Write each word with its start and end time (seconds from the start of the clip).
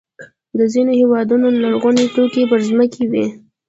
د 0.57 0.59
ځینو 0.73 0.91
هېوادونو 1.01 1.47
لرغوني 1.61 2.05
توکي 2.15 2.43
پر 2.51 2.59
ځمکې 2.69 3.03
وي. 3.11 3.25